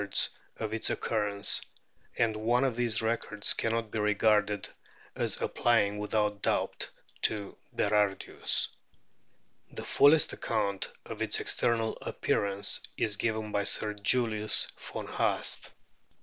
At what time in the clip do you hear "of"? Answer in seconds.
0.67-0.73, 2.63-2.75, 11.05-11.21